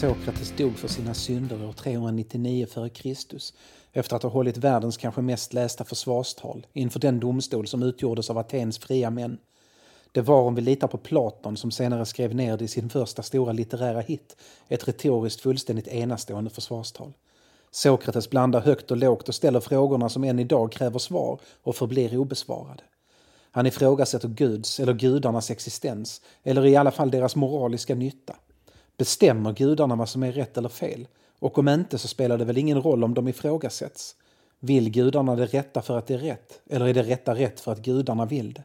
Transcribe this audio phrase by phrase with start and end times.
[0.00, 3.14] Sokrates dog för sina synder år 399 f.Kr.
[3.92, 8.38] efter att ha hållit världens kanske mest lästa försvarstal inför den domstol som utgjordes av
[8.38, 9.38] Atens fria män.
[10.12, 13.22] Det var, om vi litar på Platon som senare skrev ner det i sin första
[13.22, 14.36] stora litterära hit,
[14.68, 17.12] ett retoriskt fullständigt enastående försvarstal.
[17.70, 22.16] Sokrates blandar högt och lågt och ställer frågorna som än idag kräver svar och förblir
[22.16, 22.82] obesvarade.
[23.50, 28.36] Han ifrågasätter Guds eller gudarnas existens, eller i alla fall deras moraliska nytta.
[29.00, 31.08] Bestämmer gudarna vad som är rätt eller fel?
[31.38, 34.16] Och om inte så spelar det väl ingen roll om de ifrågasätts?
[34.58, 36.60] Vill gudarna det rätta för att det är rätt?
[36.70, 38.62] Eller är det rätta rätt för att gudarna vill det?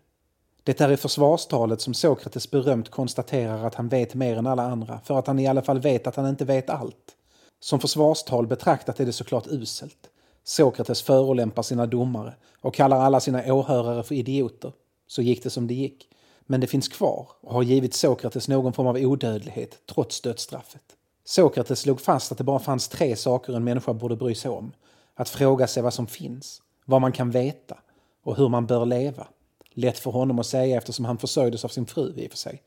[0.63, 4.99] Det är i försvarstalet som Sokrates berömt konstaterar att han vet mer än alla andra,
[5.03, 7.15] för att han i alla fall vet att han inte vet allt.
[7.59, 10.09] Som försvarstal betraktat är det såklart uselt.
[10.43, 14.71] Sokrates förolämpar sina domare och kallar alla sina åhörare för idioter.
[15.07, 16.07] Så gick det som det gick.
[16.45, 20.83] Men det finns kvar och har givit Sokrates någon form av odödlighet trots dödsstraffet.
[21.25, 24.71] Sokrates slog fast att det bara fanns tre saker en människa borde bry sig om.
[25.15, 27.77] Att fråga sig vad som finns, vad man kan veta
[28.23, 29.27] och hur man bör leva.
[29.73, 32.61] Lätt för honom att säga eftersom han försörjdes av sin fru i och för sig.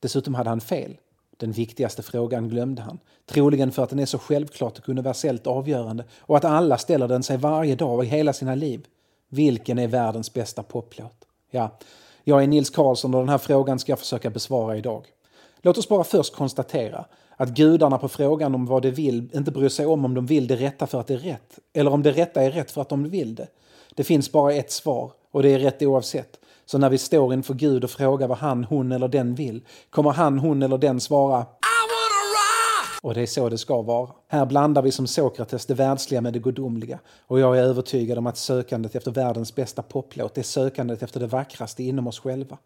[0.00, 0.96] Dessutom hade han fel.
[1.36, 2.98] Den viktigaste frågan glömde han.
[3.26, 7.22] Troligen för att den är så självklart och universellt avgörande och att alla ställer den
[7.22, 8.86] sig varje dag och i hela sina liv.
[9.28, 11.24] Vilken är världens bästa poplåt?
[11.50, 11.78] Ja,
[12.24, 15.06] jag är Nils Karlsson och den här frågan ska jag försöka besvara idag.
[15.62, 17.04] Låt oss bara först konstatera
[17.36, 20.46] att gudarna på frågan om vad de vill inte bryr sig om om de vill
[20.46, 22.88] det rätta för att det är rätt, eller om det rätta är rätt för att
[22.88, 23.46] de vill det.
[23.94, 26.38] Det finns bara ett svar, och det är rätt oavsett.
[26.66, 30.10] Så när vi står inför Gud och frågar vad han, hon eller den vill, kommer
[30.10, 31.46] han, hon eller den svara
[33.02, 34.10] och det är så det ska vara.
[34.28, 38.26] Här blandar vi som Sokrates det världsliga med det gudomliga och jag är övertygad om
[38.26, 42.58] att sökandet efter världens bästa poplåt är sökandet efter det vackraste inom oss själva.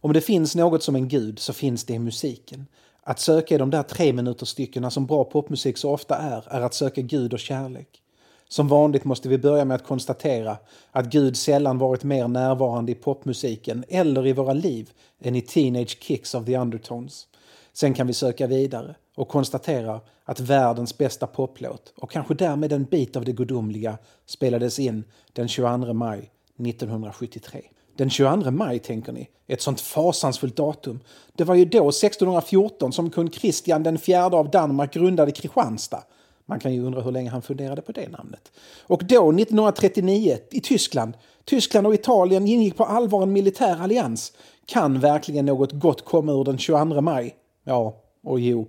[0.00, 2.66] Om det finns något som en gud så finns det i musiken.
[3.02, 6.60] Att söka i de där tre minuters styckena som bra popmusik så ofta är, är
[6.60, 8.02] att söka Gud och kärlek.
[8.48, 10.56] Som vanligt måste vi börja med att konstatera
[10.90, 15.98] att Gud sällan varit mer närvarande i popmusiken eller i våra liv än i Teenage
[16.00, 17.26] Kicks of the Undertones.
[17.72, 22.84] Sen kan vi söka vidare och konstaterar att världens bästa poplåt och kanske därmed en
[22.84, 27.62] bit av det gudomliga spelades in den 22 maj 1973.
[27.96, 29.28] Den 22 maj, tänker ni?
[29.46, 31.00] Ett sånt fasansfullt datum.
[31.34, 36.02] Det var ju då, 1614, som kung Kristian den fjärde av Danmark grundade Kristianstad.
[36.46, 38.52] Man kan ju undra hur länge han funderade på det namnet.
[38.80, 41.14] Och då, 1939, i Tyskland.
[41.44, 44.32] Tyskland och Italien ingick på allvar en militär allians.
[44.66, 47.34] Kan verkligen något gott komma ur den 22 maj?
[47.64, 48.68] Ja, och jo.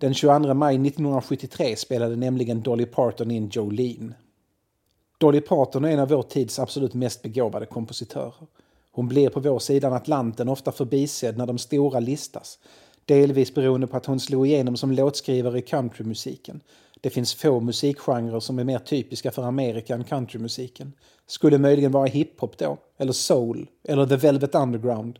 [0.00, 4.14] Den 22 maj 1973 spelade nämligen Dolly Parton in Jolene.
[5.18, 8.46] Dolly Parton är en av vår tids absolut mest begåvade kompositörer.
[8.92, 12.58] Hon blir på vår sidan Atlanten ofta förbisedd när de stora listas.
[13.04, 16.60] Delvis beroende på att hon slog igenom som låtskrivare i countrymusiken.
[17.00, 20.92] Det finns få musikgenrer som är mer typiska för Amerika än countrymusiken.
[21.26, 25.18] Skulle möjligen vara hiphop då, eller soul, eller the Velvet Underground.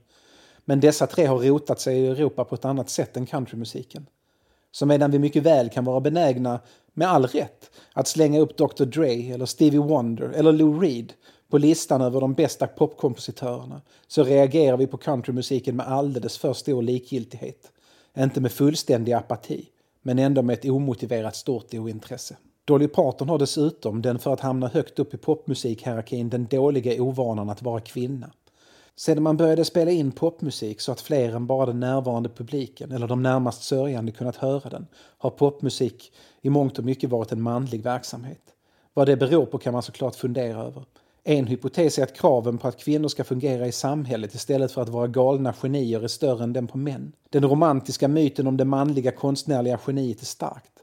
[0.65, 4.07] Men dessa tre har rotat sig i Europa på ett annat sätt än countrymusiken.
[4.73, 6.61] Så medan vi mycket väl kan vara benägna,
[6.95, 11.13] med all rätt, att slänga upp Dr Dre eller Stevie Wonder eller Lou Reed
[11.51, 16.83] på listan över de bästa popkompositörerna så reagerar vi på countrymusiken med alldeles för stor
[16.83, 17.73] likgiltighet.
[18.19, 19.69] Inte med fullständig apati,
[20.03, 22.37] men ändå med ett omotiverat stort ointresse.
[22.65, 27.51] Dolly Parton har dessutom den för att hamna högt upp i popmusikhierarkin den dåliga ovanan
[27.51, 28.31] att vara kvinna.
[29.01, 33.09] Sedan man började spela in popmusik så att fler än bara den närvarande publiken eller
[33.09, 34.87] de närmast sörjande kunnat höra den
[35.19, 36.13] har popmusik
[36.43, 38.43] i mångt och mycket varit en manlig verksamhet.
[38.95, 40.85] Vad det beror på kan man såklart fundera över.
[41.25, 44.89] En hypotes är att kraven på att kvinnor ska fungera i samhället istället för att
[44.89, 47.13] vara galna genier är större än den på män.
[47.31, 50.80] Den romantiska myten om det manliga konstnärliga geniet är starkt.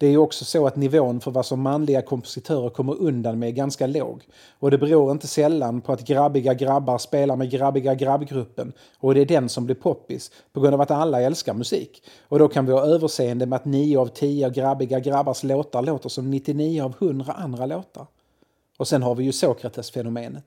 [0.00, 3.52] Det är också så att nivån för vad som manliga kompositörer kommer undan med är
[3.52, 4.22] ganska låg.
[4.58, 9.20] Och det beror inte sällan på att grabbiga grabbar spelar med grabbiga grabbgruppen och det
[9.20, 12.02] är den som blir poppis på grund av att alla älskar musik.
[12.28, 16.08] Och då kan vi ha överseende med att 9 av 10 grabbiga grabbars låtar låter
[16.08, 18.06] som 99 av 100 andra låtar.
[18.78, 20.44] Och sen har vi ju Sokrates-fenomenet.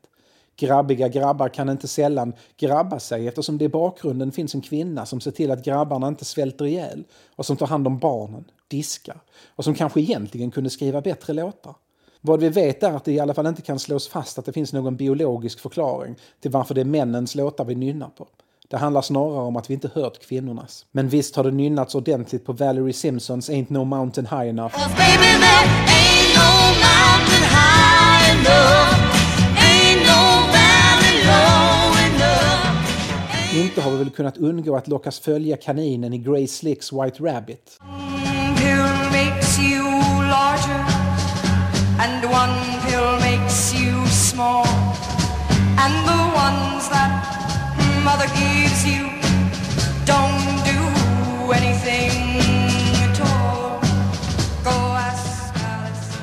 [0.56, 5.22] Grabbiga grabbar kan inte sällan grabba sig eftersom det i bakgrunden finns en kvinna som
[5.22, 7.04] ser till att grabbarna inte svälter ihjäl
[7.36, 8.45] och som tar hand om barnen,
[8.78, 9.22] diskar
[9.56, 11.75] och som kanske egentligen kunde skriva bättre låtar.
[12.22, 14.54] Vad vi vet är att det i alla fall inte kan slås fast att det
[14.54, 18.28] finns någon biologisk förklaring till varför det är männens låtar vi nynnar på.
[18.70, 20.86] Det handlar snarare om att vi inte hört kvinnornas.
[20.92, 24.75] Men visst har det nynnats ordentligt på Valerie Simpsons Ain't No Mountain High Enough.
[33.56, 37.80] Inte har vi väl kunnat undgå att lockas följa kaninen i Grace Slicks White Rabbit.
[42.44, 44.68] One pill makes you small,
[45.84, 47.12] and the ones that
[48.04, 49.04] mother gives you
[50.06, 50.81] don't do
[51.60, 52.12] anything
[53.06, 53.80] at all.
[54.63, 54.78] Go
[55.10, 56.18] ask Alice.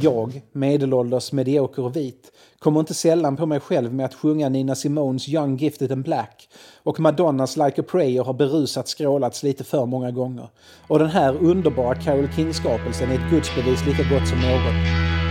[0.00, 4.74] Jag, medelålders, medioker och vit, kommer inte sällan på mig själv med att sjunga Nina
[4.74, 6.48] Simones Young Gifted and Black
[6.82, 10.48] och Madonnas Like a Prayer har berusat skrålats lite för många gånger.
[10.88, 15.23] Och den här underbara Carole King-skapelsen är ett gudsbevis lika gott som något.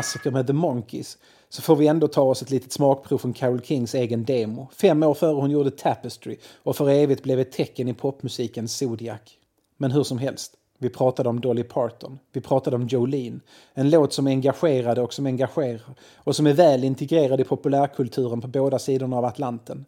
[0.00, 1.18] Klassiker med The Monkees
[1.48, 4.68] så får vi ändå ta oss ett litet smakprov från Carole Kings egen demo.
[4.72, 9.20] Fem år före hon gjorde Tapestry och för evigt blev ett tecken i popmusikens Zodiac.
[9.76, 13.40] Men hur som helst, vi pratade om Dolly Parton, vi pratade om Jolene.
[13.74, 18.48] En låt som engagerade och som engagerar och som är väl integrerad i populärkulturen på
[18.48, 19.84] båda sidorna av Atlanten.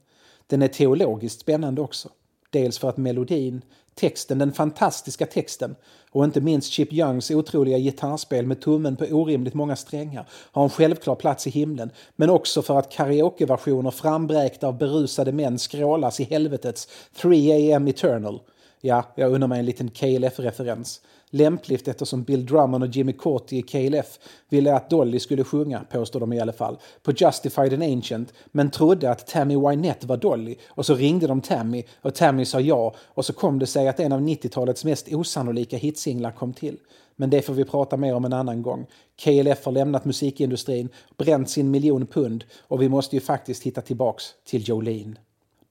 [0.46, 2.08] Den är teologiskt spännande också.
[2.50, 3.62] Dels för att melodin,
[3.94, 5.76] texten, den fantastiska texten
[6.10, 10.70] och inte minst Chip Youngs otroliga gitarrspel med tummen på orimligt många strängar har en
[10.70, 11.90] självklar plats i himlen.
[12.16, 18.40] Men också för att karaokeversioner frambräkta av berusade män skrålas i helvetets 3 AM Eternal.
[18.80, 21.00] Ja, jag undrar mig en liten KLF-referens.
[21.34, 24.18] Lämpligt eftersom Bill Drummond och Jimmy Corti i KLF
[24.48, 28.70] ville att Dolly skulle sjunga, påstår de i alla fall, på Justified and Ancient, men
[28.70, 30.56] trodde att Tammy Wynette var Dolly.
[30.68, 34.00] Och så ringde de Tammy och Tammy sa ja och så kom det sig att
[34.00, 36.76] en av 90-talets mest osannolika hitsinglar kom till.
[37.16, 38.86] Men det får vi prata mer om en annan gång.
[39.22, 44.24] KLF har lämnat musikindustrin, bränt sin miljon pund och vi måste ju faktiskt hitta tillbaks
[44.44, 45.16] till Jolene.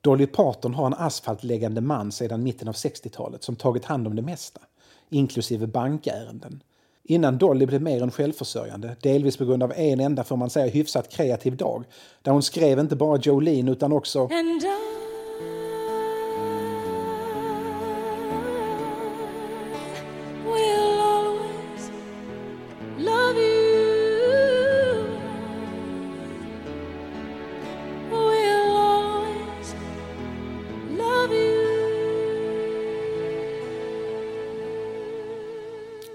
[0.01, 4.21] Dolly Parton har en asfaltläggande man sedan mitten av 60-talet som tagit hand om det
[4.21, 4.61] mesta
[5.11, 6.63] inklusive bankärenden.
[7.03, 10.71] Innan Dolly blev mer än självförsörjande, delvis på grund av en enda, får man säga,
[10.71, 11.83] hyfsat kreativ dag,
[12.21, 14.29] där hon skrev inte bara Jolene utan också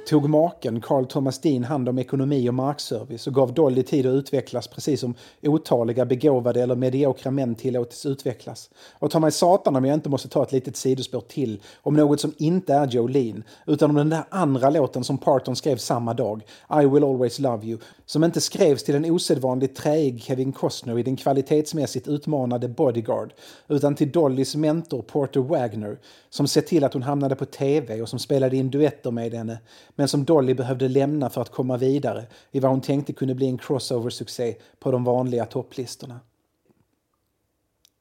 [0.07, 4.15] tog maken Carl Thomas Dean hand om ekonomi och markservice och gav Dolly tid att
[4.15, 8.71] utvecklas precis som otaliga begåvade eller mediokra män tillåtits utvecklas.
[8.99, 12.21] Och ta mig satan om jag inte måste ta ett litet sidospår till om något
[12.21, 16.43] som inte är Jolene utan om den där andra låten som Parton skrev samma dag,
[16.83, 21.03] I will always love you, som inte skrevs till en osedvanligt träig Kevin Costner i
[21.03, 23.33] den kvalitetsmässigt utmanade Bodyguard
[23.69, 25.99] utan till Dollys mentor Porter Wagner
[26.31, 29.59] som sett till att hon hamnade på tv och som spelade in duetter med henne
[29.97, 33.47] men som Dolly behövde lämna för att komma vidare i vad hon tänkte kunde bli
[33.47, 36.21] en crossover-succé på de vanliga topplistorna.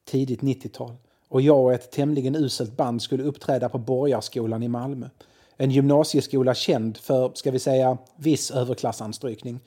[0.04, 0.96] Tidigt 90-tal
[1.28, 5.08] och jag och ett tämligen uselt band skulle uppträda på Borgarskolan i Malmö.
[5.56, 9.60] En gymnasieskola känd för, ska vi säga, viss överklassanstrykning.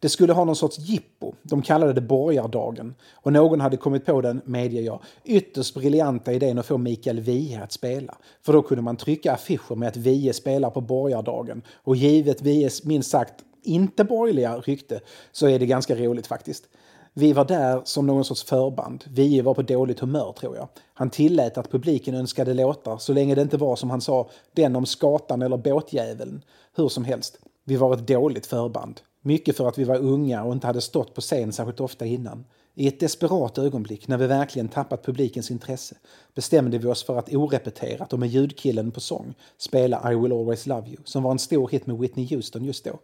[0.00, 1.34] Det skulle ha någon sorts jippo.
[1.42, 2.94] De kallade det borgardagen.
[3.14, 7.62] Och någon hade kommit på den, medger jag, ytterst briljanta idén att få Mikael Wiehe
[7.62, 8.18] att spela.
[8.42, 11.62] För då kunde man trycka affischer med att Wiehe spelar på borgardagen.
[11.74, 15.00] Och givet Wiehes minst sagt inte borgerliga rykte
[15.32, 16.64] så är det ganska roligt faktiskt.
[17.12, 19.04] Vi var där som någon sorts förband.
[19.08, 20.68] Vi var på dåligt humör tror jag.
[20.94, 24.76] Han tillät att publiken önskade låtar så länge det inte var som han sa den
[24.76, 26.42] om skatan eller båtjäveln.
[26.76, 29.00] Hur som helst, vi var ett dåligt förband.
[29.22, 32.44] Mycket för att vi var unga och inte hade stått på scen särskilt ofta innan.
[32.74, 35.96] I ett desperat ögonblick, när vi verkligen tappat publikens intresse,
[36.34, 40.66] bestämde vi oss för att orepeterat och med ljudkillen på sång spela I will always
[40.66, 42.98] love you, som var en stor hit med Whitney Houston just då.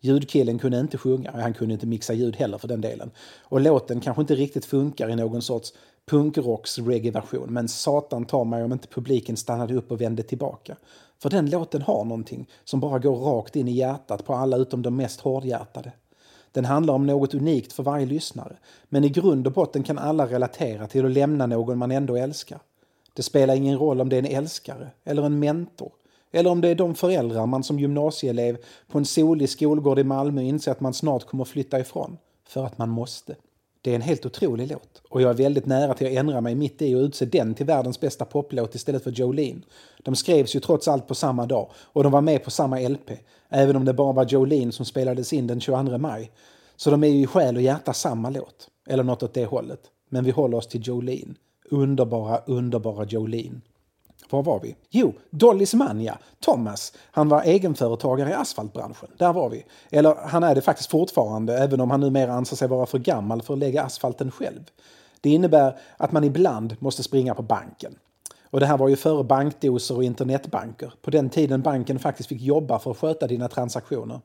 [0.00, 3.10] Ljudkillen kunde inte sjunga, han kunde inte mixa ljud heller för den delen.
[3.42, 5.72] Och låten kanske inte riktigt funkar i någon sorts
[6.06, 10.76] punkrocks reggae-version, men satan ta mig om inte publiken stannade upp och vände tillbaka.
[11.22, 14.82] För den låten har någonting som bara går rakt in i hjärtat på alla utom
[14.82, 15.92] de mest hårdhjärtade.
[16.52, 18.56] Den handlar om något unikt för varje lyssnare.
[18.88, 22.58] Men i grund och botten kan alla relatera till att lämna någon man ändå älskar.
[23.12, 25.92] Det spelar ingen roll om det är en älskare eller en mentor.
[26.32, 28.56] Eller om det är de föräldrar man som gymnasieelev
[28.88, 32.18] på en solig skolgård i Malmö inser att man snart kommer flytta ifrån.
[32.44, 33.34] För att man måste.
[33.84, 36.54] Det är en helt otrolig låt och jag är väldigt nära till att ändra mig
[36.54, 39.60] mitt i och utse den till världens bästa poplåt istället för Jolene.
[40.02, 43.10] De skrevs ju trots allt på samma dag och de var med på samma LP,
[43.48, 46.30] även om det bara var Jolene som spelades in den 22 maj.
[46.76, 49.80] Så de är ju i själ och hjärta samma låt, eller något åt det hållet.
[50.08, 51.34] Men vi håller oss till Jolene.
[51.70, 53.60] Underbara, underbara Jolene.
[54.32, 54.76] Var var vi?
[54.90, 56.18] Jo, Dollys man ja.
[56.40, 56.92] Thomas.
[57.10, 59.08] Han var egenföretagare i asfaltbranschen.
[59.18, 59.64] Där var vi.
[59.90, 63.42] Eller han är det faktiskt fortfarande, även om han numera anser sig vara för gammal
[63.42, 64.60] för att lägga asfalten själv.
[65.20, 67.94] Det innebär att man ibland måste springa på banken.
[68.50, 70.92] Och det här var ju före bankdoser och internetbanker.
[71.02, 74.20] På den tiden banken faktiskt fick jobba för att sköta dina transaktioner.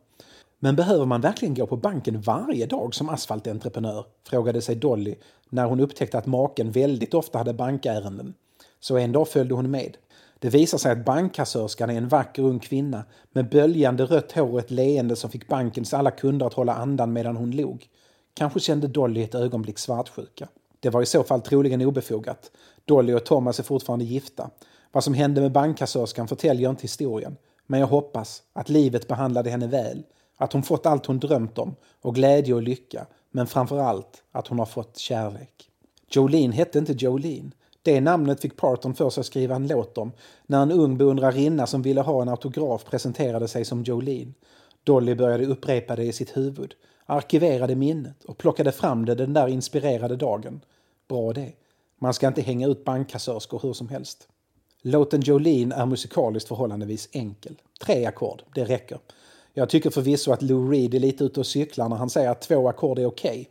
[0.59, 4.05] Men behöver man verkligen gå på banken varje dag som asfaltentreprenör?
[4.29, 5.15] frågade sig Dolly
[5.49, 8.33] när hon upptäckte att maken väldigt ofta hade bankärenden.
[8.79, 9.97] Så en dag följde hon med.
[10.39, 14.59] Det visar sig att bankkassörskan är en vacker ung kvinna med böljande rött hår och
[14.59, 17.87] ett leende som fick bankens alla kunder att hålla andan medan hon log.
[18.33, 20.47] Kanske kände Dolly ett ögonblick svartsjuka.
[20.79, 22.51] Det var i så fall troligen obefogat.
[22.85, 24.49] Dolly och Thomas är fortfarande gifta.
[24.91, 27.37] Vad som hände med bankkassörskan förtäljer inte historien.
[27.65, 30.03] Men jag hoppas att livet behandlade henne väl.
[30.37, 33.05] Att hon fått allt hon drömt om och glädje och lycka.
[33.31, 35.69] Men framför allt att hon har fått kärlek.
[36.09, 37.51] Jolene hette inte Jolene.
[37.87, 40.11] Det namnet fick Parton för sig att skriva en låt om
[40.45, 44.33] när en ung beundrarinna som ville ha en autograf presenterade sig som Jolene.
[44.83, 46.73] Dolly började upprepa det i sitt huvud,
[47.05, 50.61] arkiverade minnet och plockade fram det den där inspirerade dagen.
[51.07, 51.51] Bra det.
[51.99, 54.27] Man ska inte hänga ut bankkassörskor hur som helst.
[54.81, 57.55] Låten Jolene är musikaliskt förhållandevis enkel.
[57.85, 58.99] Tre ackord, det räcker.
[59.53, 62.41] Jag tycker förvisso att Lou Reed är lite ute och cyklar när han säger att
[62.41, 63.31] två ackord är okej.
[63.31, 63.45] Okay.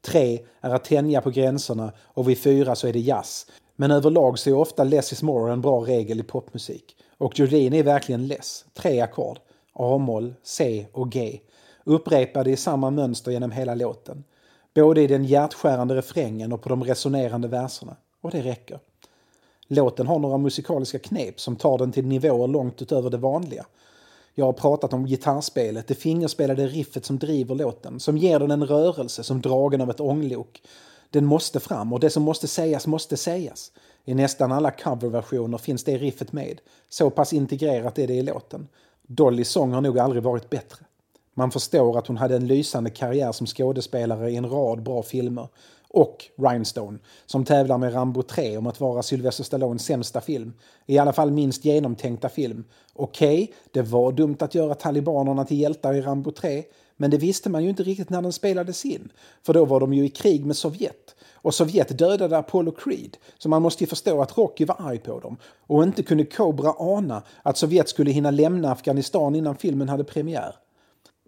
[0.00, 3.46] Tre är att tänja på gränserna och vid fyra så är det jazz.
[3.80, 6.96] Men överlag så är ofta less is more en bra regel i popmusik.
[7.18, 8.64] Och Jolene är verkligen less.
[8.74, 9.38] Tre ackord.
[9.72, 11.40] A-moll, C och G.
[11.84, 14.24] Upprepade i samma mönster genom hela låten.
[14.74, 17.96] Både i den hjärtskärande refrängen och på de resonerande verserna.
[18.20, 18.78] Och det räcker.
[19.68, 23.66] Låten har några musikaliska knep som tar den till nivåer långt utöver det vanliga.
[24.34, 28.66] Jag har pratat om gitarrspelet, det fingerspelade riffet som driver låten, som ger den en
[28.66, 30.62] rörelse som dragen av ett ånglok.
[31.10, 33.72] Den måste fram och det som måste sägas måste sägas.
[34.04, 36.60] I nästan alla coverversioner finns det riffet med.
[36.88, 38.68] Så pass integrerat är det i låten.
[39.06, 40.78] Dollys sång har nog aldrig varit bättre.
[41.34, 45.48] Man förstår att hon hade en lysande karriär som skådespelare i en rad bra filmer.
[45.90, 50.52] Och Rhinestone, som tävlar med Rambo 3 om att vara Sylvester Stallones sämsta film.
[50.86, 52.64] I alla fall minst genomtänkta film.
[52.94, 56.64] Okej, okay, det var dumt att göra talibanerna till hjältar i Rambo 3,
[57.00, 59.12] men det visste man ju inte riktigt när den spelades in.
[59.42, 61.14] För då var de ju i krig med Sovjet.
[61.34, 65.20] Och Sovjet dödade Apollo Creed, så man måste ju förstå att Rocky var arg på
[65.20, 65.36] dem.
[65.66, 70.54] Och inte kunde Cobra ana att Sovjet skulle hinna lämna Afghanistan innan filmen hade premiär.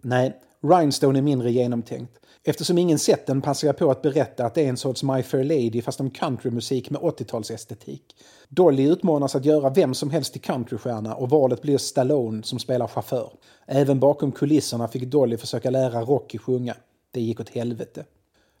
[0.01, 2.19] Nej, Rhinestone är mindre genomtänkt.
[2.43, 5.23] Eftersom ingen sett den passar jag på att berätta att det är en sorts My
[5.23, 8.01] Fair Lady fast om countrymusik med 80-talsestetik.
[8.49, 12.87] Dolly utmanas att göra vem som helst till countrystjärna och valet blir Stallone som spelar
[12.87, 13.31] chaufför.
[13.65, 16.75] Även bakom kulisserna fick Dolly försöka lära Rocky sjunga.
[17.11, 18.05] Det gick åt helvete.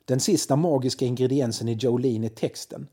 [0.05, 2.87] Den sista magiska ingrediensen i Jolene är texten.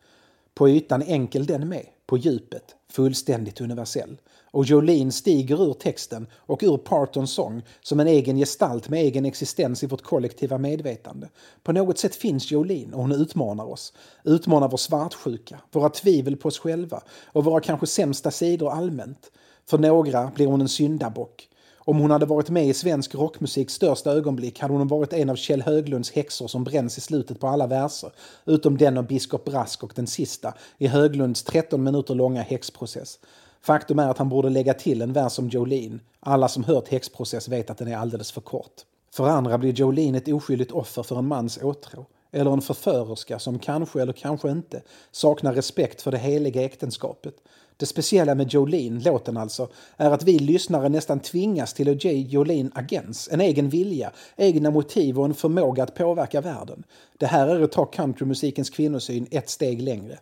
[0.55, 4.21] På ytan enkel den med, på djupet fullständigt universell.
[4.51, 9.27] Och Jolene stiger ur texten och ur Partons sång som en egen gestalt med egen
[9.27, 11.29] existens i vårt kollektiva medvetande.
[11.63, 13.93] På något sätt finns Jolene och hon utmanar oss.
[14.25, 19.31] Utmanar vår svartsjuka, våra tvivel på oss själva och våra kanske sämsta sidor allmänt.
[19.67, 21.49] För några blir hon en syndabock.
[21.89, 25.37] Om hon hade varit med i svensk rockmusiks största ögonblick hade hon varit en av
[25.37, 28.13] Kjell Höglunds häxor som bränns i slutet på alla verser.
[28.45, 33.19] Utom den av biskop Brask och den sista i Höglunds 13 minuter långa häxprocess.
[33.63, 35.99] Faktum är att han borde lägga till en vers om Jolene.
[36.21, 38.75] Alla som hört häxprocess vet att den är alldeles för kort.
[39.13, 42.07] För andra blir Jolene ett oskyldigt offer för en mans åtrå.
[42.33, 47.35] Eller en förförerska som kanske eller kanske inte saknar respekt för det heliga äktenskapet.
[47.81, 52.13] Det speciella med Jolene, låten alltså, är att vi lyssnare nästan tvingas till att ge
[52.13, 56.85] Jolene agens, en egen vilja, egna motiv och en förmåga att påverka världen.
[57.19, 60.19] Det här är att ta countrymusikens kvinnosyn ett steg längre.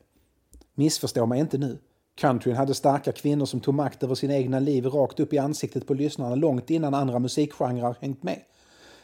[0.74, 1.78] Missförstå mig inte nu.
[2.16, 5.86] Countryn hade starka kvinnor som tog makt över sina egna liv rakt upp i ansiktet
[5.86, 8.40] på lyssnarna långt innan andra musikgenrer hängt med.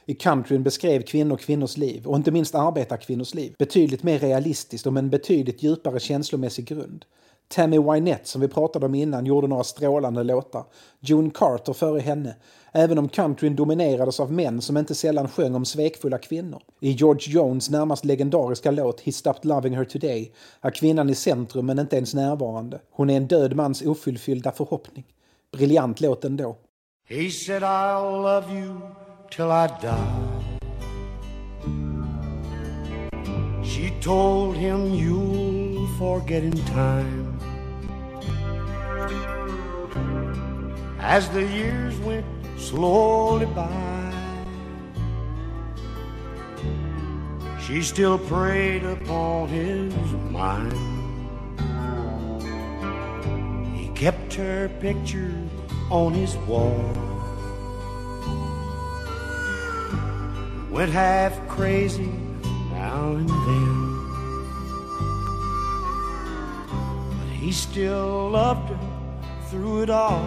[0.07, 4.93] I countryn beskrev kvinnor kvinnors liv, och inte minst arbetarkvinnors liv, betydligt mer realistiskt och
[4.93, 7.05] med en betydligt djupare känslomässig grund.
[7.53, 10.65] Tammy Wynette som vi pratade om innan gjorde några strålande låtar.
[11.01, 12.35] June Carter före henne.
[12.73, 16.63] Även om countryn dominerades av män som inte sällan sjöng om svekfulla kvinnor.
[16.81, 21.67] I George Jones närmast legendariska låt He Stopped Loving Her Today är kvinnan i centrum
[21.67, 22.81] men inte ens närvarande.
[22.91, 25.05] Hon är en död mans ofyllfyllda förhoppning.
[25.53, 26.57] Briljant låt ändå.
[27.09, 28.81] He said I'll love you
[29.31, 30.43] till I die
[33.65, 37.22] She told him you'll forget in time
[40.99, 43.93] As the years went slowly by
[47.67, 49.95] She still preyed upon his
[50.31, 50.75] mind.
[53.75, 55.33] He kept her picture
[55.89, 56.93] on his wall.
[60.71, 62.13] Went half crazy
[62.73, 63.99] now and then.
[67.19, 68.92] But he still loved her
[69.53, 70.27] through it all.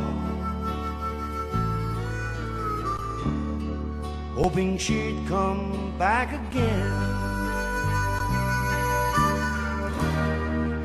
[4.36, 6.92] Hoping she'd come back again.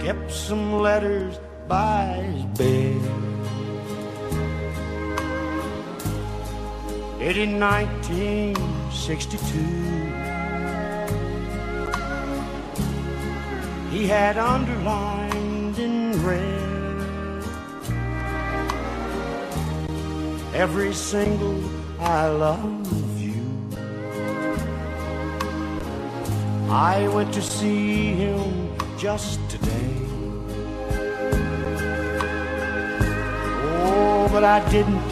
[0.01, 3.03] Kept some letters by his bed.
[7.21, 9.91] It in 1962.
[13.91, 16.60] he had underlined in red
[20.55, 21.63] every single
[22.01, 23.43] I love you.
[26.69, 29.95] I went to see him just today.
[33.83, 35.03] Oh, but I didn't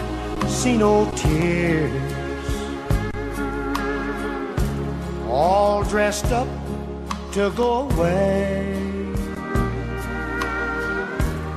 [0.49, 1.93] see no tears.
[5.29, 6.49] All dressed up
[7.33, 8.75] to go away.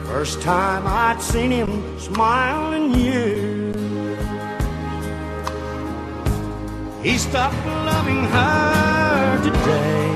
[0.06, 3.61] First time I'd seen him smile in years.
[7.04, 10.10] He stopped loving her today.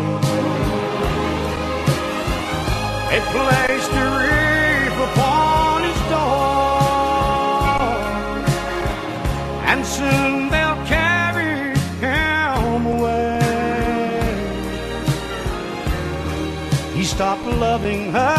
[3.15, 6.45] It placed a reef upon his door,
[9.65, 13.39] and soon they'll carry him away.
[16.93, 18.34] He stopped loving her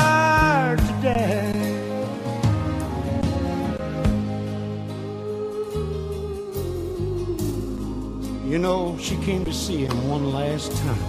[9.26, 11.02] came to see him one last time.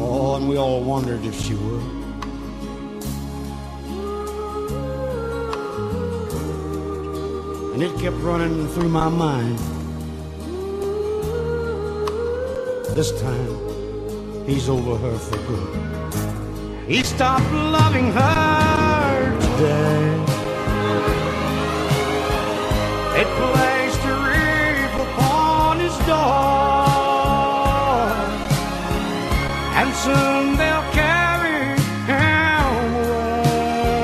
[0.00, 1.82] Oh, and we all wondered if she would.
[7.74, 9.58] And it kept running through my mind.
[12.96, 16.88] This time, he's over her for good.
[16.88, 20.25] He stopped loving her today.
[30.08, 33.96] And they'll carry him away.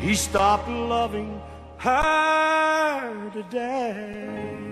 [0.00, 1.40] He stopped loving
[1.78, 4.68] her today.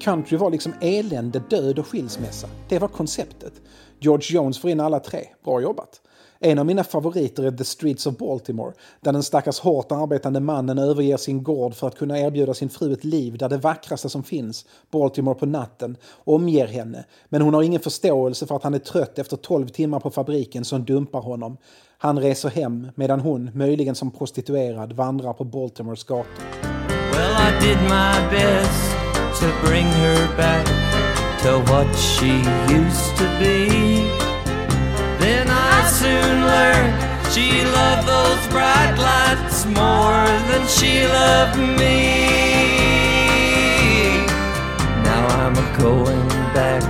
[0.00, 2.48] Country var liksom elände, död och skilsmässa.
[2.68, 3.52] Det var konceptet.
[3.98, 5.26] George Jones får in alla tre.
[5.44, 6.00] Bra jobbat.
[6.44, 10.78] En av mina favoriter är The Streets of Baltimore, där den stackars hårt arbetande mannen
[10.78, 14.22] överger sin gård för att kunna erbjuda sin fru ett liv där det vackraste som
[14.22, 17.04] finns, Baltimore på natten, omger henne.
[17.28, 20.64] Men hon har ingen förståelse för att han är trött efter 12 timmar på fabriken
[20.64, 21.56] som dumpar honom.
[21.98, 26.44] Han reser hem medan hon, möjligen som prostituerad, vandrar på Baltimores gator.
[27.12, 28.92] Well, I did my best
[29.40, 30.66] to bring her back
[31.42, 32.32] to what she
[32.68, 34.21] used to be.
[35.82, 36.94] I soon learned
[37.32, 41.98] she loved those bright lights more than she loved me.
[45.08, 46.84] Now I'm going back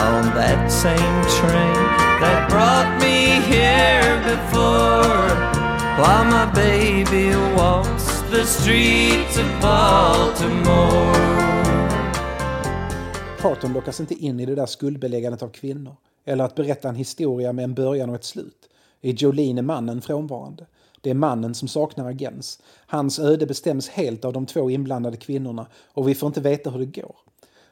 [0.00, 1.80] on that same train
[2.22, 3.18] that brought me
[3.52, 5.28] here before.
[6.00, 11.18] While my baby walks the streets of Baltimore.
[13.42, 15.96] Parton lockas inte in i det där skuldbeläggandet av kvinnor
[16.28, 18.68] eller att berätta en historia med en början och ett slut.
[19.00, 20.66] I Jolene är mannen frånvarande.
[21.00, 22.62] Det är mannen som saknar agens.
[22.86, 26.78] Hans öde bestäms helt av de två inblandade kvinnorna och vi får inte veta hur
[26.78, 27.16] det går.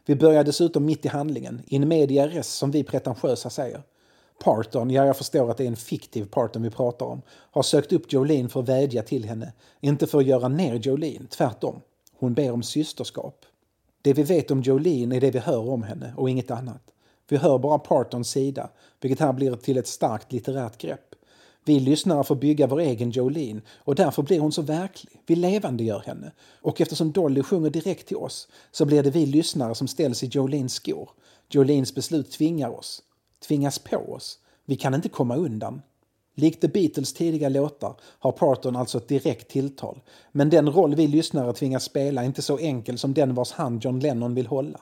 [0.06, 3.82] Vi börjar dessutom mitt i handlingen, in media res som vi pretentiösa säger.
[4.44, 7.92] Parton, ja jag förstår att det är en fiktiv Parton vi pratar om, har sökt
[7.92, 9.52] upp Jolene för att vädja till henne.
[9.80, 11.80] Inte för att göra ner Jolene, tvärtom.
[12.18, 13.44] Hon ber om systerskap.
[14.02, 16.82] Det vi vet om Jolene är det vi hör om henne och inget annat.
[17.28, 21.14] Vi hör bara Partons sida, vilket här blir till ett starkt litterärt grepp.
[21.64, 25.20] Vi lyssnare får bygga vår egen Jolene och därför blir hon så verklig.
[25.26, 26.32] Vi levandegör henne.
[26.62, 30.26] Och eftersom Dolly sjunger direkt till oss så blir det vi lyssnare som ställs i
[30.26, 31.10] Jolines skor.
[31.48, 33.02] Jolines beslut tvingar oss.
[33.48, 34.38] Tvingas på oss.
[34.64, 35.82] Vi kan inte komma undan.
[36.34, 40.00] Likt The Beatles tidiga låtar har Parton alltså ett direkt tilltal.
[40.32, 43.84] Men den roll vi lyssnare tvingas spela är inte så enkel som den vars hand
[43.84, 44.80] John Lennon vill hålla.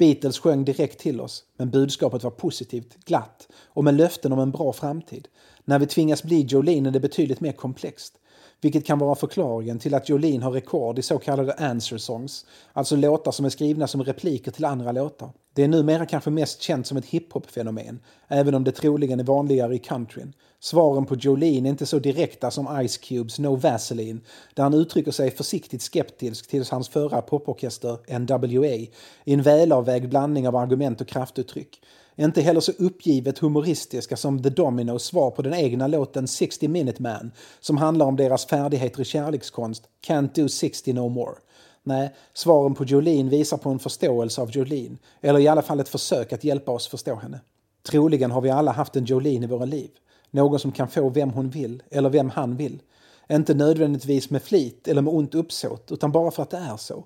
[0.00, 4.50] Beatles sjöng direkt till oss, men budskapet var positivt, glatt och med löften om en
[4.50, 5.28] bra framtid.
[5.64, 8.14] När vi tvingas bli Jolene är det betydligt mer komplext.
[8.60, 12.96] Vilket kan vara förklaringen till att Jolene har rekord i så kallade answer songs, alltså
[12.96, 15.30] låtar som är skrivna som repliker till andra låtar.
[15.54, 19.74] Det är numera kanske mest känt som ett hiphop-fenomen, även om det troligen är vanligare
[19.74, 20.32] i countryn.
[20.60, 24.20] Svaren på Jolene är inte så direkta som Ice Cubes No Vaseline,
[24.54, 28.90] där han uttrycker sig försiktigt skeptisk till hans förra poporkester NWA i
[29.24, 31.80] en välavvägd blandning av argument och kraftuttryck.
[32.16, 37.02] Inte heller så uppgivet humoristiska som The Dominos svar på den egna låten 60 Minute
[37.02, 41.34] Man som handlar om deras färdigheter i kärlekskonst, Can't do 60 no more.
[41.82, 45.88] Nej, svaren på Jolene visar på en förståelse av Jolene, eller i alla fall ett
[45.88, 47.40] försök att hjälpa oss förstå henne.
[47.82, 49.90] Troligen har vi alla haft en Jolene i våra liv.
[50.30, 52.82] Någon som kan få vem hon vill, eller vem han vill.
[53.30, 57.04] Inte nödvändigtvis med flit eller med ont uppsåt, utan bara för att det är så.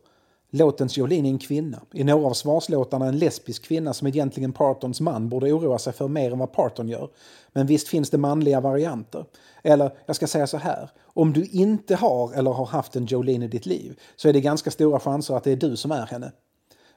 [0.56, 1.80] Låtens Jolene är en kvinna.
[1.92, 6.08] I några av svarslåtarna en lesbisk kvinna som egentligen Partons man borde oroa sig för
[6.08, 7.08] mer än vad Parton gör.
[7.52, 9.24] Men visst finns det manliga varianter.
[9.62, 10.90] Eller, jag ska säga så här.
[11.04, 14.40] Om du inte har eller har haft en Jolene i ditt liv så är det
[14.40, 16.32] ganska stora chanser att det är du som är henne.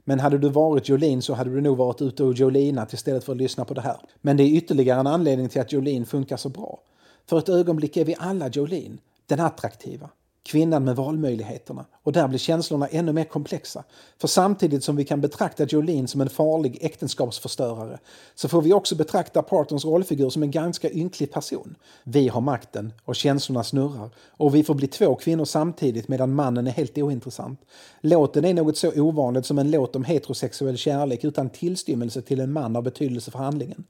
[0.03, 3.31] Men hade du varit Jolene så hade du nog varit ute och Jolinat istället för
[3.31, 3.97] att lyssna på det här.
[4.21, 6.79] Men det är ytterligare en anledning till att Jolene funkar så bra.
[7.25, 10.09] För ett ögonblick är vi alla Jolene, den attraktiva,
[10.47, 11.85] kvinnan med valmöjligheterna.
[12.03, 13.83] Och där blir känslorna ännu mer komplexa.
[14.21, 17.99] För samtidigt som vi kan betrakta Jolene som en farlig äktenskapsförstörare
[18.35, 21.75] så får vi också betrakta Partons rollfigur som en ganska ynklig person.
[22.03, 26.67] Vi har makten och känslorna snurrar och vi får bli två kvinnor samtidigt medan mannen
[26.67, 27.61] är helt ointressant.
[28.01, 32.53] Låten är något så ovanligt som en låt om heterosexuell kärlek utan tillstymmelse till en
[32.53, 33.83] man av betydelse för handlingen.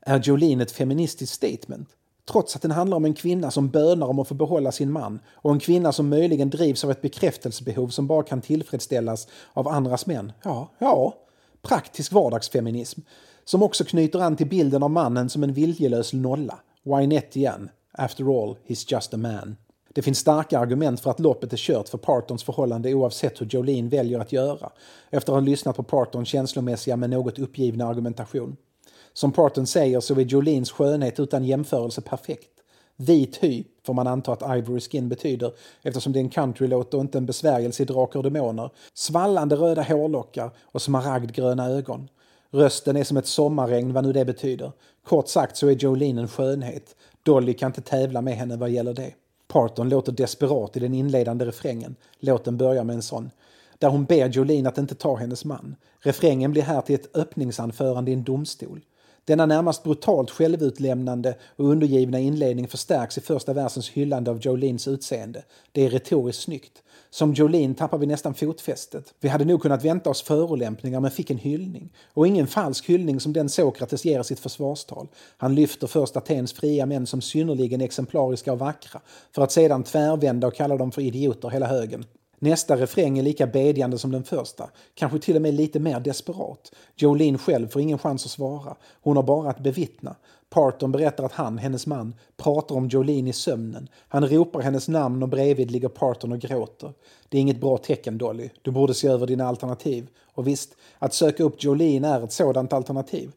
[0.00, 1.88] Är Jolene ett feministiskt statement?
[2.30, 5.20] Trots att den handlar om en kvinna som bönar om att få behålla sin man
[5.32, 10.06] och en kvinna som möjligen drivs av ett bekräftelsebehov som bara kan tillfredsställas av andras
[10.06, 10.32] män.
[10.42, 11.14] Ja, ja,
[11.62, 13.00] praktisk vardagsfeminism.
[13.44, 16.58] Som också knyter an till bilden av mannen som en viljelös nolla.
[16.82, 17.70] Why not igen?
[17.92, 19.56] After all, he's just a man.
[19.96, 23.88] Det finns starka argument för att loppet är kört för Partons förhållande oavsett hur Jolene
[23.88, 24.70] väljer att göra
[25.10, 28.56] efter att ha lyssnat på Partons känslomässiga men något uppgivna argumentation.
[29.16, 32.50] Som Parton säger så är Jolins skönhet utan jämförelse perfekt.
[32.96, 35.52] Vit hy får man anta att Ivory Skin betyder
[35.82, 38.70] eftersom det är en countrylåt och inte en besvärjelse i Drakar och Demoner.
[38.94, 42.08] Svallande röda hårlockar och smaragdgröna ögon.
[42.50, 44.72] Rösten är som ett sommarregn, vad nu det betyder.
[45.04, 46.96] Kort sagt så är Jolene en skönhet.
[47.22, 49.12] Dolly kan inte tävla med henne vad gäller det.
[49.48, 51.96] Parton låter desperat i den inledande refrängen.
[52.18, 53.30] Låten börjar med en sån.
[53.78, 55.76] Där hon ber Jolene att inte ta hennes man.
[56.00, 58.80] Refrängen blir här till ett öppningsanförande i en domstol.
[59.26, 65.44] Denna närmast brutalt självutlämnande och undergivna inledning förstärks i första versens hyllande av Jolins utseende.
[65.72, 66.82] Det är retoriskt snyggt.
[67.10, 69.14] Som Jolene tappar vi nästan fotfästet.
[69.20, 71.92] Vi hade nog kunnat vänta oss förolämpningar men fick en hyllning.
[72.14, 75.08] Och ingen falsk hyllning som den Sokrates ger i sitt försvarstal.
[75.36, 79.00] Han lyfter först Atens fria män som synnerligen exemplariska och vackra
[79.34, 82.04] för att sedan tvärvända och kalla dem för idioter hela högen.
[82.38, 86.72] Nästa refräng är lika bedjande som den första, kanske till och med lite mer desperat.
[86.96, 88.76] Jolene själv får ingen chans att svara.
[89.02, 90.16] Hon har bara att bevittna.
[90.50, 93.88] Parton berättar att han, hennes man, pratar om Jolene i sömnen.
[94.08, 96.92] Han ropar hennes namn och bredvid ligger Parton och gråter.
[97.28, 98.50] Det är inget bra tecken, Dolly.
[98.62, 100.08] Du borde se över dina alternativ.
[100.34, 103.32] Och visst, att söka upp Jolene är ett sådant alternativ.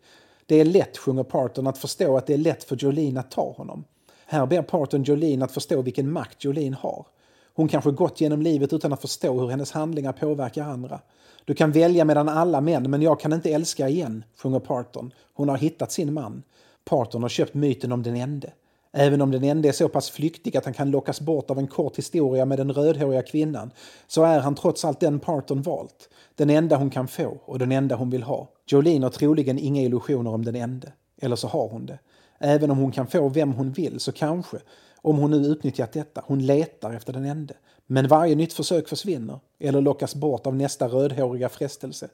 [0.45, 3.51] Det är lätt, sjunger Parton, att förstå att det är lätt för Jolene att ta
[3.51, 3.83] honom.
[4.25, 7.05] Här ber Parton Jolene att förstå vilken makt Jolene har.
[7.53, 10.99] Hon kanske gått genom livet utan att förstå hur hennes handlingar påverkar andra.
[11.45, 15.13] Du kan välja mellan alla män, men jag kan inte älska igen, sjunger Parton.
[15.33, 16.43] Hon har hittat sin man.
[16.85, 18.51] Parton har köpt myten om den ende.
[18.91, 21.67] Även om den ende är så pass flyktig att han kan lockas bort av en
[21.67, 23.71] kort historia med den rödhåriga kvinnan,
[24.07, 26.09] så är han trots allt den Parton valt.
[26.35, 28.47] Den enda hon kan få och den enda hon vill ha.
[28.67, 30.91] Jolene har troligen inga illusioner om den ende.
[31.21, 31.99] Eller så har hon det.
[32.39, 34.57] Även om hon kan få vem hon vill så kanske,
[35.01, 36.23] om hon nu utnyttjat detta.
[36.25, 37.53] Hon letar efter den ende.
[37.87, 42.09] Men varje nytt försök försvinner eller lockas bort av nästa rödhåriga frestelse.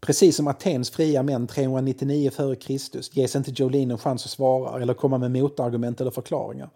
[0.00, 3.18] Precis som Atens fria män 399 f.Kr.
[3.18, 6.70] ges inte Jolene en chans att svara eller komma med motargument eller förklaringar.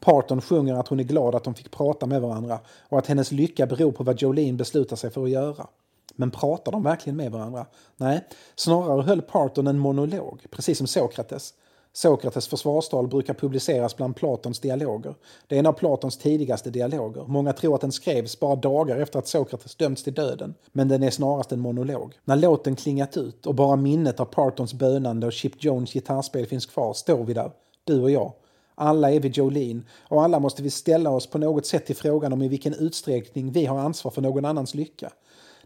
[0.00, 3.32] Parton sjunger att hon är glad att de fick prata med varandra och att hennes
[3.32, 5.66] lycka beror på vad Jolene beslutar sig för att göra.
[6.14, 7.66] Men pratar de verkligen med varandra?
[7.96, 11.54] Nej, snarare höll Parton en monolog, precis som Sokrates.
[11.94, 15.14] Sokrates försvarstal brukar publiceras bland Platons dialoger.
[15.46, 17.24] Det är en av Platons tidigaste dialoger.
[17.26, 20.54] Många tror att den skrevs bara dagar efter att Sokrates dömts till döden.
[20.72, 22.14] Men den är snarast en monolog.
[22.24, 26.66] När låten klingat ut och bara minnet av Partons bönande och Chip Jones gitarrspel finns
[26.66, 27.50] kvar står vi där,
[27.84, 28.32] du och jag.
[28.74, 32.32] Alla är vi Jolene och alla måste vi ställa oss på något sätt till frågan
[32.32, 35.12] om i vilken utsträckning vi har ansvar för någon annans lycka.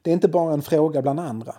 [0.03, 1.55] Det är inte bara en fråga bland andra.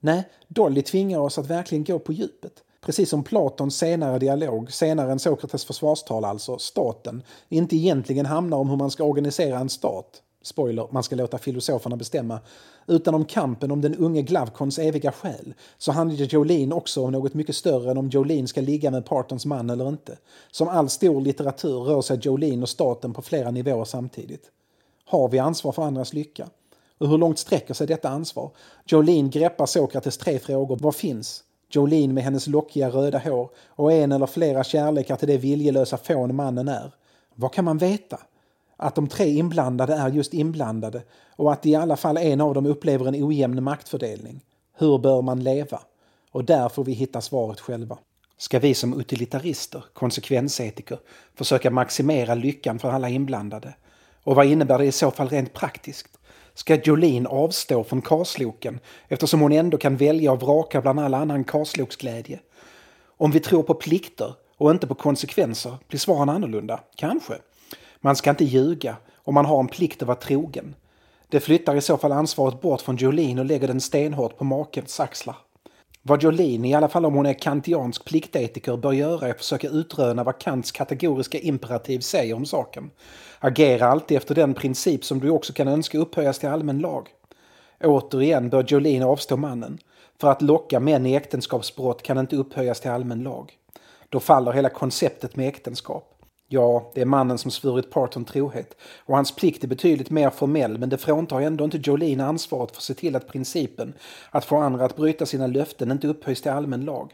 [0.00, 2.62] Nej, Dolly tvingar oss att verkligen gå på djupet.
[2.84, 8.68] Precis som Platons senare dialog, senare än Sokrates försvarstal alltså, staten, inte egentligen handlar om
[8.68, 10.22] hur man ska organisera en stat.
[10.42, 12.40] Spoiler, man ska låta filosoferna bestämma.
[12.86, 17.34] Utan om kampen om den unge Glavkons eviga själ så handlar Jolene också om något
[17.34, 20.18] mycket större än om Jolene ska ligga med Partons man eller inte.
[20.50, 24.50] Som all stor litteratur rör sig Jolene och staten på flera nivåer samtidigt.
[25.04, 26.48] Har vi ansvar för andras lycka?
[26.98, 28.50] Och hur långt sträcker sig detta ansvar?
[28.86, 30.78] Jolene greppar Sokrates tre frågor.
[30.80, 31.44] Vad finns?
[31.74, 36.34] Jolene med hennes lockiga röda hår och en eller flera kärlekar till det viljelösa fån
[36.34, 36.94] mannen är.
[37.34, 38.18] Vad kan man veta?
[38.76, 41.02] Att de tre inblandade är just inblandade
[41.36, 44.40] och att i alla fall en av dem upplever en ojämn maktfördelning.
[44.78, 45.80] Hur bör man leva?
[46.30, 47.98] Och där får vi hitta svaret själva.
[48.36, 50.98] Ska vi som utilitarister, konsekvensetiker,
[51.34, 53.74] försöka maximera lyckan för alla inblandade?
[54.24, 56.18] Och vad innebär det i så fall rent praktiskt?
[56.54, 61.44] Ska Jolene avstå från karsloken eftersom hon ändå kan välja och vraka bland all annan
[61.44, 62.38] karsloksglädje?
[63.04, 67.34] Om vi tror på plikter och inte på konsekvenser blir svaren annorlunda, kanske.
[68.00, 70.74] Man ska inte ljuga om man har en plikt att vara trogen.
[71.28, 75.00] Det flyttar i så fall ansvaret bort från Jolene och lägger den stenhårt på makens
[75.00, 75.36] axlar.
[76.02, 79.68] Vad Jolene, i alla fall om hon är kantiansk pliktetiker, bör göra är att försöka
[79.68, 82.90] utröna vad Kants kategoriska imperativ säger om saken.
[83.44, 87.08] Agera alltid efter den princip som du också kan önska upphöjas till allmän lag.
[87.84, 89.78] Återigen bör Jolene avstå mannen.
[90.20, 93.52] För att locka män i äktenskapsbrott kan inte upphöjas till allmän lag.
[94.08, 96.14] Då faller hela konceptet med äktenskap.
[96.48, 98.76] Ja, det är mannen som svurit Parton trohet
[99.06, 102.76] och hans plikt är betydligt mer formell men det fråntar ändå inte Jolene ansvaret för
[102.76, 103.92] att se till att principen
[104.30, 107.12] att få andra att bryta sina löften inte upphöjs till allmän lag.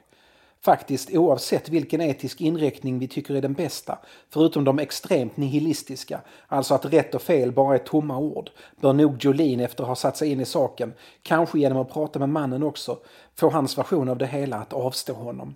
[0.61, 3.99] Faktiskt oavsett vilken etisk inriktning vi tycker är den bästa,
[4.31, 9.25] förutom de extremt nihilistiska, alltså att rätt och fel bara är tomma ord, bör nog
[9.25, 12.63] Jolene efter att ha satt sig in i saken, kanske genom att prata med mannen
[12.63, 12.99] också,
[13.35, 15.55] få hans version av det hela att avstå honom.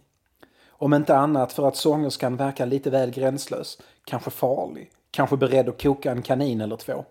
[0.69, 5.83] Om inte annat för att sångerskan verkar lite väl gränslös, kanske farlig, kanske beredd att
[5.83, 7.05] koka en kanin eller två.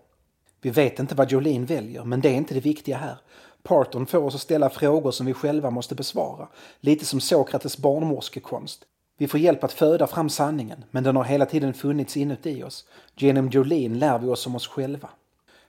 [0.60, 3.16] Vi vet inte vad Jolene väljer, men det är inte det viktiga här.
[3.62, 6.48] Parton får oss att ställa frågor som vi själva måste besvara.
[6.80, 8.84] Lite som Sokrates barnmorskekonst.
[9.18, 12.84] Vi får hjälp att föda fram sanningen, men den har hela tiden funnits inuti oss.
[13.16, 15.08] Genom Jolene lär vi oss om oss själva.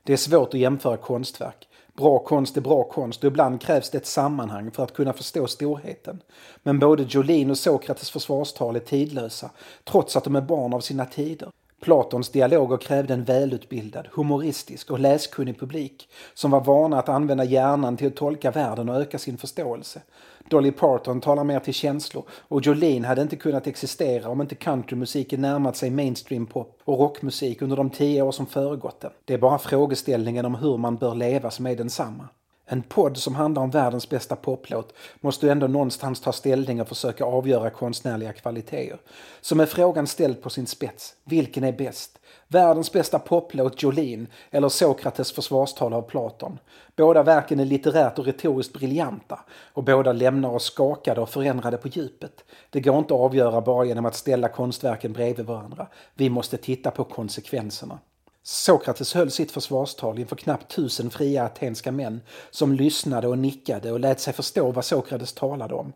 [0.04, 1.68] Det är svårt att jämföra konstverk.
[1.94, 5.48] Bra konst är bra konst och ibland krävs det ett sammanhang för att kunna förstå
[5.48, 6.22] storheten.
[6.64, 9.52] Men både Jolene och Sokrates försvarstal är tidlösa,
[9.84, 11.50] trots att de är barn av sina tider.
[11.84, 17.98] Platons dialoger krävde en välutbildad, humoristisk och läskunnig publik som var vana att använda hjärnan
[17.98, 20.02] till att tolka världen och öka sin förståelse.
[20.50, 25.42] Dolly Parton talar mer till känslor och Jolene hade inte kunnat existera om inte countrymusiken
[25.42, 29.12] närmat sig mainstream pop och rockmusik under de tio år som föregått den.
[29.26, 32.30] Det är bara frågeställningen om hur man bör leva som är densamma.
[32.74, 36.88] En podd som handlar om världens bästa poplåt måste ju ändå någonstans ta ställning och
[36.88, 39.00] försöka avgöra konstnärliga kvaliteter.
[39.42, 42.20] Så med frågan ställd på sin spets, vilken är bäst?
[42.48, 46.60] Världens bästa poplåt Jolene eller Sokrates försvarstal av Platon?
[46.96, 49.40] Båda verken är litterärt och retoriskt briljanta
[49.74, 52.44] och båda lämnar oss skakade och förändrade på djupet.
[52.70, 55.88] Det går inte att avgöra bara genom att ställa konstverken bredvid varandra.
[56.14, 58.00] Vi måste titta på konsekvenserna.
[58.46, 64.00] Sokrates höll sitt försvarstal inför knappt tusen fria atenska män som lyssnade och nickade och
[64.00, 65.94] lät sig förstå vad Sokrates talade om.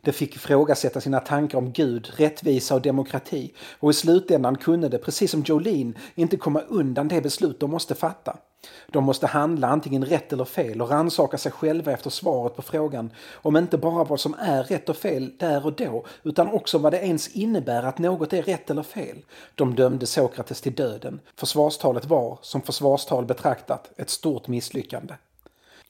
[0.00, 4.98] Det fick ifrågasätta sina tankar om Gud, rättvisa och demokrati och i slutändan kunde det,
[4.98, 8.36] precis som Jolene, inte komma undan det beslut de måste fatta.
[8.86, 13.10] De måste handla antingen rätt eller fel och rannsaka sig själva efter svaret på frågan
[13.32, 16.92] om inte bara vad som är rätt och fel där och då utan också vad
[16.92, 19.16] det ens innebär att något är rätt eller fel.
[19.54, 21.20] De dömde Sokrates till döden.
[21.36, 25.14] Försvarstalet var, som försvarstal betraktat, ett stort misslyckande.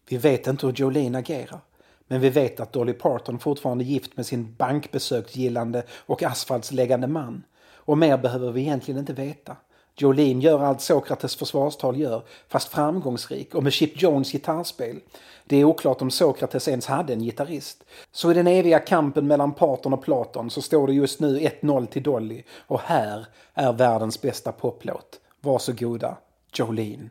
[0.08, 1.60] Vi vet inte hur Jolene agerar.
[2.06, 7.42] Men vi vet att Dolly Parton fortfarande är gift med sin bankbesöksgillande och asfaltsläggande man.
[7.72, 9.56] Och mer behöver vi egentligen inte veta.
[10.00, 15.00] Jolene gör allt Sokrates försvarstal gör, fast framgångsrik och med Chip Jones gitarrspel.
[15.44, 17.84] Det är oklart om Sokrates ens hade en gitarrist.
[18.12, 21.86] Så i den eviga kampen mellan Parton och Platon så står det just nu 1-0
[21.86, 25.20] till Dolly och här är världens bästa poplåt.
[25.40, 26.16] Varsågoda,
[26.54, 27.10] Jolene.